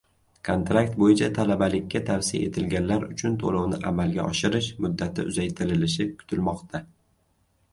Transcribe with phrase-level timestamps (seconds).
[0.47, 6.83] Kontrakt bo‘yicha talabalikka tavsiya etilganlar uchun to‘lovni amalga oshirish muddati uzaytirilishi kutilmoqda